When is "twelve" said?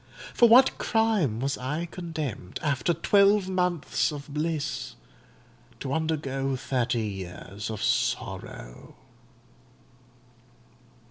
2.91-3.47